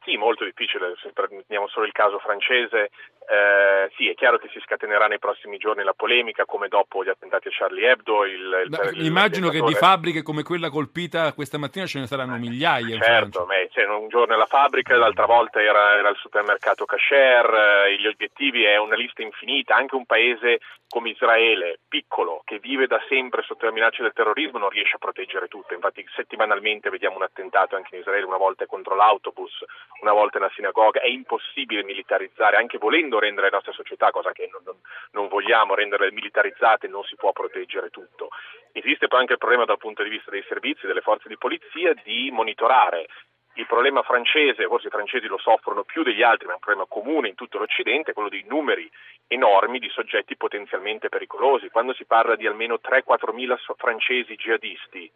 Sì, 0.03 0.17
molto 0.17 0.43
difficile, 0.43 0.95
se 1.01 1.11
prendiamo 1.13 1.67
solo 1.69 1.85
il 1.85 1.93
caso 1.93 2.19
francese, 2.19 2.89
eh, 3.23 3.89
sì, 3.95 4.09
è 4.09 4.15
chiaro 4.15 4.37
che 4.37 4.49
si 4.51 4.59
scatenerà 4.59 5.07
nei 5.07 5.17
prossimi 5.17 5.57
giorni 5.57 5.81
la 5.81 5.93
polemica, 5.93 6.43
come 6.43 6.67
dopo 6.67 7.03
gli 7.03 7.09
attentati 7.09 7.47
a 7.47 7.51
Charlie 7.51 7.89
Hebdo. 7.89 8.25
Il, 8.25 8.63
il, 8.65 8.69
da, 8.69 8.89
il 8.89 9.05
immagino 9.05 9.47
che 9.47 9.61
di 9.61 9.73
fabbriche 9.73 10.21
come 10.21 10.43
quella 10.43 10.69
colpita 10.69 11.31
questa 11.31 11.57
mattina 11.57 11.85
ce 11.85 11.99
ne 11.99 12.07
saranno 12.07 12.35
migliaia. 12.37 12.99
Certo, 12.99 13.45
beh, 13.45 13.69
cioè, 13.71 13.85
un 13.85 14.09
giorno 14.09 14.33
è 14.33 14.37
la 14.37 14.45
fabbrica, 14.45 14.97
l'altra 14.97 15.25
volta 15.25 15.61
era, 15.61 15.97
era 15.97 16.09
il 16.09 16.17
supermercato 16.17 16.83
Kasher, 16.83 17.85
eh, 17.87 17.97
gli 17.97 18.07
obiettivi 18.07 18.65
è 18.65 18.75
una 18.77 18.95
lista 18.95 19.21
infinita, 19.21 19.75
anche 19.75 19.95
un 19.95 20.05
paese 20.05 20.59
come 20.93 21.09
Israele, 21.09 21.79
piccolo, 21.89 22.43
che 22.45 22.59
vive 22.59 22.85
da 22.85 23.01
sempre 23.09 23.41
sotto 23.41 23.65
la 23.65 23.71
minaccia 23.71 24.03
del 24.03 24.13
terrorismo, 24.13 24.59
non 24.59 24.69
riesce 24.69 24.97
a 24.97 24.99
proteggere 24.99 25.47
tutto. 25.47 25.73
Infatti 25.73 26.05
settimanalmente 26.13 26.91
vediamo 26.91 27.15
un 27.15 27.23
attentato 27.23 27.75
anche 27.75 27.95
in 27.95 28.01
Israele, 28.01 28.27
una 28.27 28.37
volta 28.37 28.67
contro 28.67 28.93
l'autobus, 28.93 29.65
una 30.01 30.11
volta 30.11 30.37
è 30.37 30.41
la 30.41 30.51
sinagoga. 30.53 31.01
È 31.01 31.07
impossibile 31.07 31.83
militarizzare, 31.83 32.57
anche 32.57 32.77
volendo 32.77 33.17
rendere 33.17 33.47
le 33.47 33.53
nostre 33.53 33.73
società, 33.73 34.11
cosa 34.11 34.33
che 34.33 34.47
non, 34.51 34.61
non, 34.63 34.75
non 35.13 35.29
vogliamo, 35.29 35.73
renderle 35.73 36.11
militarizzate, 36.11 36.87
non 36.87 37.01
si 37.05 37.15
può 37.15 37.31
proteggere 37.31 37.89
tutto. 37.89 38.29
Esiste 38.71 39.07
poi 39.07 39.21
anche 39.21 39.33
il 39.33 39.39
problema 39.39 39.65
dal 39.65 39.79
punto 39.79 40.03
di 40.03 40.09
vista 40.09 40.29
dei 40.29 40.45
servizi, 40.47 40.85
delle 40.85 41.01
forze 41.01 41.27
di 41.27 41.37
polizia, 41.39 41.95
di 42.03 42.29
monitorare 42.29 43.07
il 43.55 43.67
problema 43.67 44.01
francese, 44.01 44.65
forse 44.65 44.87
i 44.87 44.91
francesi 44.91 45.27
lo 45.27 45.37
soffrono 45.37 45.83
più 45.83 46.03
degli 46.03 46.23
altri, 46.23 46.45
ma 46.47 46.53
è 46.53 46.55
un 46.55 46.61
problema 46.61 46.87
comune 46.87 47.29
in 47.29 47.35
tutto 47.35 47.59
l'Occidente, 47.59 48.11
è 48.11 48.13
quello 48.13 48.29
dei 48.29 48.45
numeri 48.47 48.89
enormi 49.27 49.79
di 49.79 49.89
soggetti 49.89 50.35
potenzialmente 50.35 51.09
pericolosi. 51.09 51.69
Quando 51.69 51.93
si 51.93 52.05
parla 52.05 52.35
di 52.35 52.47
almeno 52.47 52.79
3-4 52.81 53.33
mila 53.33 53.57
francesi 53.77 54.35
jihadisti 54.35 55.11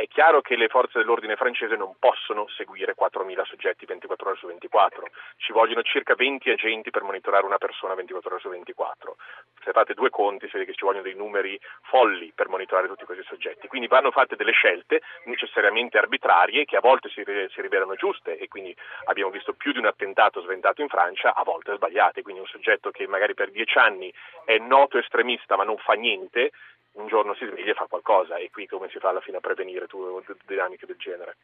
è 0.00 0.08
chiaro 0.08 0.40
che 0.40 0.56
le 0.56 0.68
forze 0.68 0.98
dell'ordine 0.98 1.36
francese 1.36 1.76
non 1.76 1.94
possono 1.98 2.48
seguire 2.56 2.94
4.000 2.98 3.44
soggetti 3.44 3.84
24 3.84 4.28
ore 4.28 4.38
su 4.38 4.46
24, 4.46 5.10
ci 5.36 5.52
vogliono 5.52 5.82
circa 5.82 6.14
20 6.14 6.48
agenti 6.50 6.90
per 6.90 7.02
monitorare 7.02 7.44
una 7.44 7.58
persona 7.58 7.94
24 7.94 8.30
ore 8.30 8.40
su 8.40 8.48
24. 8.48 9.16
Se 9.62 9.72
fate 9.72 9.92
due 9.92 10.08
conti, 10.08 10.46
si 10.46 10.52
vede 10.54 10.64
che 10.64 10.74
ci 10.74 10.84
vogliono 10.86 11.02
dei 11.02 11.14
numeri 11.14 11.60
folli 11.82 12.32
per 12.34 12.48
monitorare 12.48 12.86
tutti 12.88 13.04
questi 13.04 13.24
soggetti. 13.24 13.68
Quindi 13.68 13.88
vanno 13.88 14.10
fatte 14.10 14.36
delle 14.36 14.52
scelte 14.52 15.02
necessariamente 15.24 15.98
arbitrarie 15.98 16.64
che 16.64 16.76
a 16.76 16.80
volte 16.80 17.10
si, 17.10 17.22
si 17.24 17.60
rivelano 17.60 17.94
giuste 17.94 18.38
e 18.38 18.48
quindi 18.48 18.74
abbiamo 19.04 19.30
visto 19.30 19.52
più 19.52 19.72
di 19.72 19.78
un 19.78 19.86
attentato 19.86 20.40
sventato 20.40 20.80
in 20.80 20.88
Francia, 20.88 21.34
a 21.34 21.44
volte 21.44 21.74
sbagliate. 21.74 22.22
Quindi 22.22 22.40
un 22.40 22.46
soggetto 22.46 22.90
che 22.90 23.06
magari 23.06 23.34
per 23.34 23.50
dieci 23.50 23.76
anni 23.76 24.10
è 24.46 24.56
noto 24.56 24.96
estremista 24.96 25.56
ma 25.56 25.64
non 25.64 25.76
fa 25.76 25.92
niente, 25.92 26.52
un 26.92 27.06
giorno 27.06 27.34
si 27.34 27.46
sveglia 27.46 27.70
e 27.70 27.74
fa 27.74 27.86
qualcosa 27.88 28.36
e 28.36 28.50
qui 28.50 28.66
come 28.66 28.88
si 28.90 28.98
fa 28.98 29.10
alla 29.10 29.20
fine 29.20 29.36
a 29.36 29.40
prevenire 29.40 29.86
tu, 29.86 30.22
dinamiche 30.46 30.86
del 30.86 30.96
genere. 30.98 31.36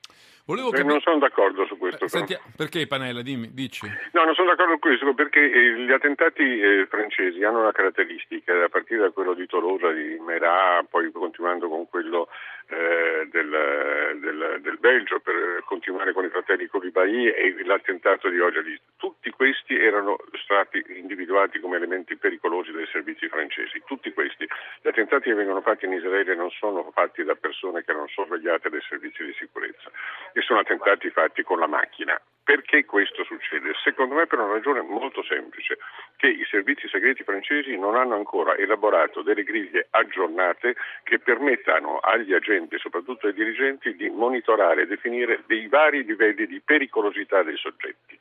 Volevo 0.44 0.70
capire... 0.70 0.88
Non 0.88 1.00
sono 1.00 1.18
d'accordo 1.18 1.66
su 1.66 1.78
questo. 1.78 2.04
Eh, 2.04 2.08
senti, 2.08 2.36
perché 2.56 2.86
Panella, 2.86 3.22
dimmi, 3.22 3.52
dici. 3.52 3.86
No, 4.12 4.24
non 4.24 4.34
sono 4.34 4.48
d'accordo 4.48 4.72
su 4.74 4.78
questo 4.78 5.14
perché 5.14 5.40
eh, 5.40 5.78
gli 5.84 5.92
attentati 5.92 6.42
eh, 6.42 6.86
francesi 6.88 7.42
hanno 7.44 7.60
una 7.60 7.72
caratteristica, 7.72 8.64
a 8.64 8.68
partire 8.68 9.02
da 9.02 9.10
quello 9.10 9.34
di 9.34 9.46
Tolosa, 9.46 9.90
di 9.92 10.18
Merà, 10.20 10.84
poi 10.88 11.10
continuando 11.12 11.68
con 11.68 11.88
quello 11.88 12.28
eh, 12.68 13.28
del, 13.30 14.18
del, 14.20 14.58
del, 14.60 14.78
Belgio, 14.78 15.20
per 15.20 15.62
continuare 15.66 16.12
con 16.12 16.24
i 16.24 16.28
fratelli 16.28 16.66
Colibai 16.66 17.30
e 17.30 17.64
l'attentato 17.64 18.28
di 18.28 18.40
Ojalis. 18.40 18.80
Tutti 18.96 19.30
questi 19.30 19.78
erano 19.78 20.16
stati 20.42 20.84
individuati 20.88 21.60
come 21.60 21.76
elementi 21.76 22.16
pericolosi 22.16 22.72
dai 22.72 22.86
servizi 22.90 23.28
francesi, 23.28 23.82
tutti 23.86 24.12
questi. 24.12 24.46
Gli 24.82 24.88
attentati 24.88 25.28
che 25.28 25.34
vengono 25.34 25.60
fatti 25.60 25.84
in 25.84 25.92
Israele 25.92 26.34
non 26.34 26.50
sono 26.50 26.90
fatti 26.92 27.22
da 27.22 27.34
persone 27.34 27.84
che 27.84 27.90
erano 27.90 28.08
sorvegliate 28.08 28.68
dai 28.68 28.82
servizi 28.88 29.24
di 29.24 29.34
sicurezza 29.38 29.90
e 30.32 30.40
sono 30.42 30.60
attentati 30.60 31.10
fatti 31.10 31.42
con 31.42 31.58
la 31.58 31.66
macchina. 31.66 32.20
Perché 32.46 32.84
questo 32.84 33.24
succede? 33.24 33.72
Secondo 33.82 34.14
me 34.14 34.28
per 34.28 34.38
una 34.38 34.52
ragione 34.52 34.80
molto 34.80 35.20
semplice, 35.24 35.78
che 36.14 36.28
i 36.28 36.46
servizi 36.48 36.86
segreti 36.86 37.24
francesi 37.24 37.76
non 37.76 37.96
hanno 37.96 38.14
ancora 38.14 38.56
elaborato 38.56 39.22
delle 39.22 39.42
griglie 39.42 39.88
aggiornate 39.90 40.76
che 41.02 41.18
permettano 41.18 41.98
agli 41.98 42.32
agenti, 42.32 42.78
soprattutto 42.78 43.26
ai 43.26 43.34
dirigenti, 43.34 43.96
di 43.96 44.08
monitorare 44.10 44.82
e 44.82 44.86
definire 44.86 45.42
dei 45.46 45.66
vari 45.66 46.04
livelli 46.04 46.46
di 46.46 46.60
pericolosità 46.60 47.42
dei 47.42 47.56
soggetti. 47.56 48.16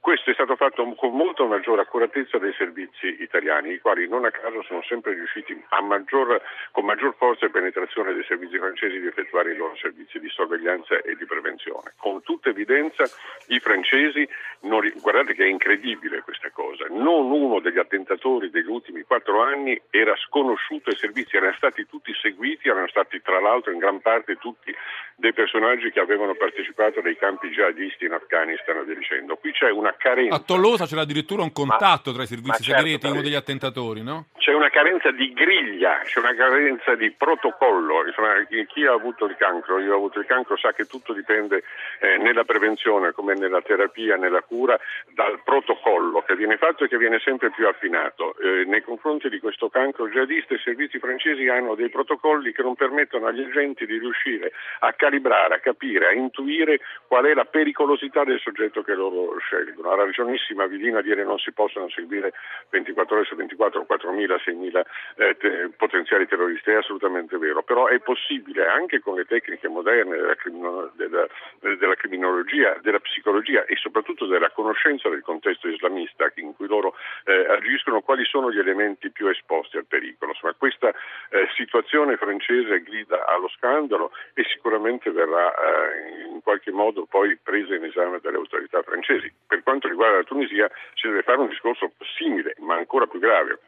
Questo 0.00 0.30
è 0.30 0.32
stato 0.34 0.56
fatto 0.56 0.84
con 0.94 1.12
molta 1.12 1.44
maggiore 1.44 1.82
accuratezza 1.82 2.38
dai 2.38 2.54
servizi 2.56 3.20
italiani, 3.20 3.72
i 3.72 3.80
quali 3.80 4.08
non 4.08 4.24
a 4.24 4.30
caso 4.30 4.62
sono 4.62 4.82
sempre 4.82 5.12
riusciti 5.12 5.56
maggior, 5.82 6.40
con 6.70 6.84
maggior 6.84 7.14
forza 7.16 7.46
e 7.46 7.50
penetrazione 7.50 8.14
dei 8.14 8.24
servizi 8.24 8.58
francesi 8.58 9.00
di 9.00 9.06
effettuare 9.06 9.52
i 9.52 9.56
loro 9.56 9.76
servizi 9.76 10.18
di 10.18 10.28
sorveglianza 10.28 11.00
e 11.02 11.16
di 11.16 11.24
prevenzione. 11.26 11.94
Con 11.96 12.22
tutta 12.22 12.50
evidenza 12.50 13.04
i 13.48 13.58
francesi, 13.58 14.26
non, 14.60 14.90
guardate 15.00 15.34
che 15.34 15.44
è 15.44 15.48
incredibile 15.48 16.22
questa 16.22 16.50
cosa, 16.50 16.86
non 16.90 17.30
uno 17.30 17.60
degli 17.60 17.78
attentatori 17.78 18.50
degli 18.50 18.68
ultimi 18.68 19.02
quattro 19.02 19.42
anni 19.42 19.80
era 19.90 20.14
sconosciuto 20.16 20.90
ai 20.90 20.96
servizi, 20.96 21.36
erano 21.36 21.54
stati 21.54 21.86
tutti 21.86 22.14
seguiti, 22.14 22.68
erano 22.68 22.88
stati 22.88 23.20
tra 23.20 23.40
l'altro 23.40 23.72
in 23.72 23.78
gran 23.78 24.00
parte 24.00 24.36
tutti 24.36 24.74
dei 25.16 25.32
personaggi 25.32 25.90
che 25.90 26.00
avevano 26.00 26.34
partecipato 26.34 27.00
ai 27.00 27.16
campi 27.16 27.48
jihadisti 27.50 28.04
in 28.04 28.12
Afghanistan 28.12 28.76
e 28.78 28.84
via 28.84 28.94
dicendo. 28.94 29.36
Qui 29.36 29.52
c'è 29.52 29.70
una 29.70 29.87
carenza. 29.96 30.34
A 30.34 30.40
Tolosa 30.40 30.86
c'era 30.86 31.02
addirittura 31.02 31.42
un 31.42 31.52
contatto 31.52 32.10
ma, 32.10 32.14
tra 32.14 32.22
i 32.22 32.26
servizi 32.26 32.62
certo, 32.62 32.80
segreti 32.80 33.06
e 33.06 33.10
uno 33.10 33.22
degli 33.22 33.34
attentatori, 33.34 34.02
no? 34.02 34.26
C'è 34.38 34.52
una 34.52 34.70
carenza 34.70 35.10
di 35.10 35.32
griglia, 35.32 36.00
c'è 36.04 36.20
una 36.20 36.34
carenza 36.34 36.94
di 36.94 37.10
protocollo. 37.10 38.06
Insomma, 38.06 38.34
chi 38.66 38.86
ha 38.86 38.92
avuto 38.92 39.26
il 39.26 39.36
cancro, 39.36 39.78
io 39.78 39.92
ho 39.92 39.96
avuto 39.96 40.20
il 40.20 40.26
cancro, 40.26 40.56
sa 40.56 40.72
che 40.72 40.86
tutto 40.86 41.12
dipende 41.12 41.64
eh, 42.00 42.16
nella 42.18 42.44
prevenzione 42.44 43.12
come 43.12 43.34
nella 43.34 43.60
terapia, 43.60 44.16
nella 44.16 44.42
cura, 44.42 44.78
dal 45.12 45.40
protocollo 45.44 46.22
che 46.22 46.34
viene 46.34 46.56
fatto 46.56 46.84
e 46.84 46.88
che 46.88 46.96
viene 46.96 47.18
sempre 47.18 47.50
più 47.50 47.66
affinato. 47.66 48.36
Eh, 48.38 48.64
nei 48.64 48.82
confronti 48.82 49.28
di 49.28 49.38
questo 49.38 49.68
cancro 49.68 50.08
jihadista 50.08 50.54
i 50.54 50.60
servizi 50.64 50.98
francesi 50.98 51.46
hanno 51.48 51.74
dei 51.74 51.90
protocolli 51.90 52.52
che 52.52 52.62
non 52.62 52.74
permettono 52.74 53.26
agli 53.26 53.42
agenti 53.42 53.86
di 53.86 53.98
riuscire 53.98 54.52
a 54.80 54.92
calibrare, 54.92 55.56
a 55.56 55.60
capire, 55.60 56.08
a 56.08 56.12
intuire 56.12 56.80
qual 57.06 57.24
è 57.24 57.34
la 57.34 57.44
pericolosità 57.44 58.24
del 58.24 58.40
soggetto 58.40 58.82
che 58.82 58.94
loro 58.94 59.38
scelgono. 59.38 59.77
Ha 59.84 59.94
ragionissima 59.94 60.66
Vidina 60.66 60.98
a 60.98 61.02
dire 61.02 61.24
non 61.24 61.38
si 61.38 61.52
possono 61.52 61.88
seguire 61.88 62.32
24 62.70 63.16
ore 63.16 63.24
su 63.24 63.34
24 63.36 63.86
4.000, 63.88 64.36
6.000 64.44 64.82
eh, 65.16 65.36
te- 65.36 65.70
potenziali 65.76 66.26
terroristi, 66.26 66.70
è 66.70 66.76
assolutamente 66.76 67.36
vero, 67.38 67.62
però 67.62 67.86
è 67.86 67.98
possibile 68.00 68.66
anche 68.66 69.00
con 69.00 69.16
le 69.16 69.24
tecniche 69.24 69.68
moderne 69.68 70.16
della, 70.16 70.34
crimino- 70.34 70.90
della, 70.94 71.26
della 71.60 71.94
criminologia, 71.94 72.76
della 72.80 73.00
psicologia 73.00 73.64
e 73.64 73.76
soprattutto 73.76 74.26
della 74.26 74.50
conoscenza 74.50 75.08
del 75.08 75.22
contesto 75.22 75.68
islamista 75.68 76.30
in 76.36 76.54
cui 76.54 76.66
loro 76.66 76.94
eh, 77.24 77.46
agiscono, 77.48 78.00
quali 78.00 78.24
sono 78.24 78.52
gli 78.52 78.58
elementi 78.58 79.10
più 79.10 79.26
esposti 79.28 79.76
al 79.76 79.86
pericolo. 79.86 80.32
Insomma, 80.32 80.54
questa 80.56 80.92
eh, 81.30 81.48
situazione 81.56 82.16
francese 82.16 82.82
grida 82.82 83.26
allo 83.26 83.48
scandalo 83.48 84.12
e 84.34 84.44
sicuramente 84.44 85.10
verrà 85.10 85.52
eh, 85.52 86.28
in 86.32 86.40
qualche 86.42 86.70
modo 86.70 87.06
poi 87.06 87.36
presa 87.36 87.74
in 87.74 87.84
esame 87.84 88.18
dalle 88.20 88.36
autorità 88.36 88.82
francesi. 88.82 89.32
Per 89.46 89.62
quanto 89.68 89.86
riguarda 89.86 90.16
la 90.16 90.22
Tunisia 90.22 90.70
si 90.94 91.06
deve 91.08 91.20
fare 91.20 91.40
un 91.40 91.48
discorso 91.48 91.92
simile, 92.16 92.54
ma 92.60 92.76
ancora 92.76 93.06
più 93.06 93.20
grave 93.20 93.58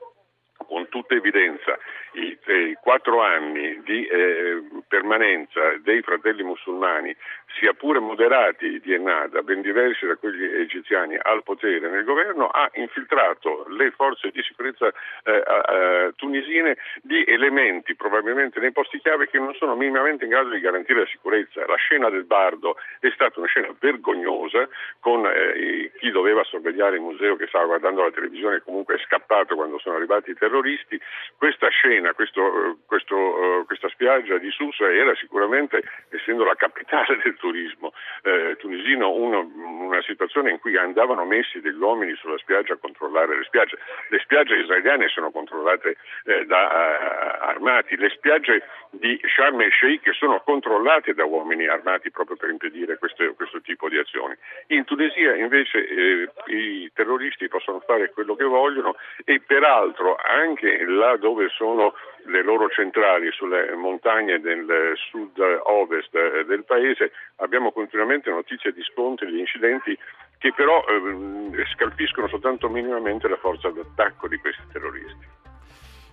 con 0.67 0.89
tutta 0.89 1.15
evidenza 1.15 1.79
i, 2.13 2.37
i 2.47 2.77
quattro 2.81 3.23
anni 3.23 3.81
di 3.85 4.07
eh, 4.07 4.63
permanenza 4.89 5.77
dei 5.83 6.03
fratelli 6.03 6.43
musulmani, 6.43 7.15
sia 7.59 7.73
pure 7.73 7.99
moderati 7.99 8.81
di 8.81 8.93
Ennada, 8.93 9.43
ben 9.43 9.61
diversi 9.61 10.07
da 10.07 10.17
quelli 10.17 10.45
egiziani, 10.61 11.17
al 11.21 11.43
potere 11.43 11.89
nel 11.89 12.05
governo, 12.05 12.49
ha 12.49 12.71
infiltrato 12.75 13.67
le 13.69 13.91
forze 13.93 14.31
di 14.31 14.43
sicurezza 14.43 14.89
eh, 14.89 15.43
eh, 15.43 16.13
tunisine 16.17 16.77
di 17.03 17.25
elementi 17.27 17.95
probabilmente 17.95 18.61
nei 18.61 18.73
posti 18.73 19.01
chiave 19.01 19.29
che 19.29 19.39
non 19.39 19.55
sono 19.55 19.75
minimamente 19.75 20.25
in 20.25 20.31
grado 20.31 20.51
di 20.51 20.61
garantire 20.61 21.01
la 21.01 21.07
sicurezza. 21.07 21.67
La 21.67 21.77
scena 21.77 22.09
del 22.11 22.25
Bardo 22.25 22.77
è 23.01 23.11
stata 23.11 23.39
una 23.39 23.49
scena 23.49 23.75
vergognosa 23.79 24.69
con 25.01 25.27
eh, 25.27 25.93
chi 25.99 26.11
doveva 26.11 26.45
sorvegliare 26.45 26.97
il 26.97 27.03
museo 27.03 27.37
che 27.37 27.47
stava 27.47 27.67
guardando 27.67 28.03
la 28.03 28.11
televisione 28.11 28.63
comunque 28.65 28.97
è 28.97 28.99
scappato 28.99 29.55
quando 29.55 29.79
sono 29.79 29.97
arrivati 29.97 30.31
i 30.31 30.35
terroristi 30.35 30.50
terroristi, 30.51 31.01
questa 31.39 31.69
scena, 31.69 32.13
questo, 32.13 32.79
questo, 32.87 33.63
questa 33.67 33.89
spiaggia 33.89 34.37
di 34.39 34.51
Susa 34.51 34.93
era 34.93 35.15
sicuramente, 35.15 35.83
essendo 36.11 36.45
la 36.45 36.57
capitale 36.57 37.21
del 37.23 37.37
turismo 37.37 37.93
eh, 38.23 38.57
tunisino, 38.59 39.13
uno, 39.13 39.49
una 39.55 40.03
situazione 40.03 40.51
in 40.51 40.59
cui 40.59 40.77
andavano 40.77 41.25
messi 41.25 41.61
degli 41.61 41.81
uomini 41.81 42.15
sulla 42.17 42.37
spiaggia 42.39 42.75
a 42.75 42.79
controllare 42.79 43.37
le 43.37 43.45
spiagge. 43.45 43.79
Le 44.09 44.19
spiagge 44.19 44.57
israeliane 44.57 45.09
sono 45.09 45.31
controllate 45.31 45.97
eh, 46.25 46.45
da 46.47 46.67
uh, 46.67 47.45
armati, 47.49 47.97
le 47.97 48.11
spiagge 48.11 48.63
di 48.91 49.19
Sharm 49.35 49.61
el 49.61 49.73
Sheikh 49.73 50.13
sono 50.15 50.41
controllate 50.41 51.15
da 51.15 51.25
uomini 51.25 51.69
armati 51.69 52.11
proprio 52.11 52.37
per 52.37 52.51
impedire 52.51 52.99
questo, 52.99 53.33
questo 53.35 53.61
tipo 53.61 53.89
di 53.89 53.97
azioni. 53.99 54.35
In 54.69 54.85
Tunisia 54.85 55.37
invece 55.37 55.87
eh, 55.87 56.31
i 56.47 56.91
terroristi 56.93 57.47
possono 57.49 57.81
fare 57.81 58.11
quello 58.11 58.35
che 58.35 58.45
vogliono 58.45 58.97
e 59.25 59.41
peraltro 59.41 60.17
anche 60.17 60.40
là 60.87 61.17
dove 61.17 61.49
sono 61.49 61.95
le 62.27 62.43
loro 62.43 62.69
centrali 62.69 63.31
sulle 63.33 63.75
montagne 63.75 64.41
del 64.41 64.93
sud-ovest 64.97 66.43
del 66.45 66.65
paese 66.65 67.13
abbiamo 67.37 67.73
continuamente 67.73 68.31
notizie 68.31 68.73
di 68.73 68.83
scontri, 68.83 69.31
di 69.31 69.41
incidenti 69.41 69.97
che 70.39 70.53
però 70.55 70.85
eh, 70.87 71.67
scalfiscono 71.75 72.29
soltanto 72.29 72.69
minimamente 72.69 73.29
la 73.29 73.37
forza 73.37 73.69
d'attacco 73.71 74.29
di 74.29 74.39
questi 74.39 74.63
terroristi. 74.73 75.40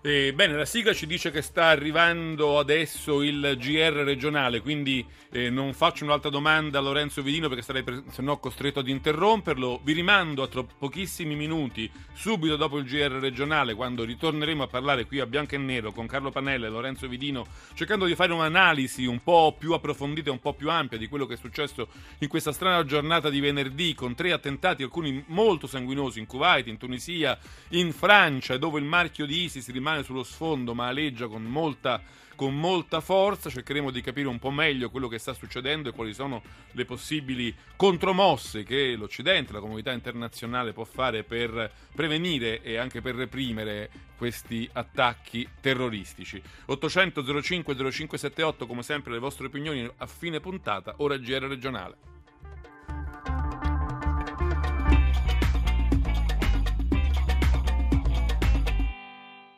Eh, 0.01 0.31
bene, 0.31 0.53
la 0.53 0.65
sigla 0.65 0.93
ci 0.93 1.07
dice 1.07 1.31
che 1.31 1.41
sta 1.41 1.65
arrivando 1.65 2.59
adesso 2.59 3.23
il 3.23 3.55
GR 3.57 4.03
regionale, 4.03 4.61
quindi 4.61 5.03
eh, 5.31 5.49
non 5.49 5.73
faccio 5.73 6.03
un'altra 6.03 6.29
domanda 6.29 6.77
a 6.77 6.81
Lorenzo 6.81 7.23
Vidino 7.23 7.49
perché 7.49 7.63
sarei 7.63 7.83
se 8.11 8.21
no 8.21 8.37
costretto 8.37 8.79
ad 8.79 8.87
interromperlo. 8.87 9.81
Vi 9.83 9.93
rimando 9.93 10.43
a 10.43 10.47
tro- 10.47 10.67
pochissimi 10.77 11.35
minuti, 11.35 11.89
subito 12.13 12.55
dopo 12.57 12.77
il 12.77 12.85
GR 12.85 13.11
regionale, 13.19 13.73
quando 13.73 14.03
ritorneremo 14.03 14.63
a 14.63 14.67
parlare 14.67 15.05
qui 15.07 15.19
a 15.19 15.25
Bianco 15.25 15.55
e 15.55 15.57
Nero 15.57 15.91
con 15.91 16.05
Carlo 16.05 16.29
Panella 16.29 16.67
e 16.67 16.69
Lorenzo 16.69 17.07
Vidino, 17.07 17.47
cercando 17.73 18.05
di 18.05 18.13
fare 18.13 18.33
un'analisi 18.33 19.05
un 19.05 19.23
po' 19.23 19.55
più 19.57 19.73
approfondita 19.73 20.29
e 20.29 20.33
un 20.33 20.39
po' 20.39 20.53
più 20.53 20.69
ampia 20.69 20.99
di 20.99 21.07
quello 21.07 21.25
che 21.25 21.33
è 21.33 21.37
successo 21.37 21.87
in 22.19 22.27
questa 22.27 22.51
strana 22.51 22.85
giornata 22.85 23.31
di 23.31 23.39
venerdì 23.39 23.95
con 23.95 24.13
tre 24.13 24.31
attentati, 24.31 24.83
alcuni 24.83 25.23
molto 25.27 25.65
sanguinosi 25.65 26.19
in 26.19 26.27
Kuwait, 26.27 26.67
in 26.67 26.77
Tunisia, 26.77 27.37
in 27.69 27.91
Francia, 27.91 28.57
dove 28.57 28.79
il 28.79 28.85
marchio 28.85 29.25
di 29.25 29.43
ISIS 29.43 29.69
rimane 29.71 29.85
rimane 29.87 30.03
sullo 30.03 30.23
sfondo 30.23 30.73
ma 30.73 30.87
aleggia 30.87 31.27
con 31.27 31.43
molta, 31.43 32.01
con 32.35 32.59
molta 32.59 32.99
forza. 32.99 33.49
Cercheremo 33.49 33.89
di 33.89 34.01
capire 34.01 34.27
un 34.27 34.37
po' 34.37 34.51
meglio 34.51 34.89
quello 34.89 35.07
che 35.07 35.17
sta 35.17 35.31
succedendo 35.33 35.87
e 35.87 35.93
quali 35.93 36.13
sono 36.13 36.41
le 36.71 36.83
possibili 36.83 37.55
contromosse 37.77 38.63
che 38.63 38.95
l'Occidente, 38.97 39.53
la 39.53 39.61
comunità 39.61 39.93
internazionale 39.93 40.73
può 40.73 40.83
fare 40.83 41.23
per 41.23 41.71
prevenire 41.95 42.61
e 42.61 42.75
anche 42.75 43.01
per 43.01 43.15
reprimere 43.15 43.89
questi 44.17 44.69
attacchi 44.73 45.47
terroristici. 45.61 46.41
800 46.65 47.41
05 47.41 47.75
0578 47.75 48.67
come 48.67 48.83
sempre 48.83 49.13
le 49.13 49.19
vostre 49.19 49.47
opinioni 49.47 49.89
a 49.97 50.05
fine 50.05 50.41
puntata, 50.41 50.95
ora 50.97 51.15
GR 51.17 51.43
regionale. 51.43 52.16